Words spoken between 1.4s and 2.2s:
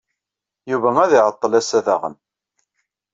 ass-a daɣen.